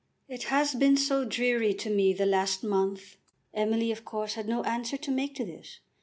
"It 0.27 0.45
has 0.45 0.73
been 0.73 0.97
so 0.97 1.25
dreary 1.25 1.75
to 1.75 1.87
me, 1.87 2.11
the 2.11 2.25
last 2.25 2.63
month!" 2.63 3.17
Emily 3.53 3.91
of 3.91 4.03
course 4.03 4.33
had 4.33 4.47
no 4.47 4.63
answer 4.63 4.97
to 4.97 5.11
make 5.11 5.35
to 5.35 5.45
this. 5.45 5.79